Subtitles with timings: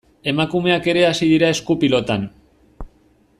[0.29, 2.25] Emakumeak ere hasi dira esku-pilotan.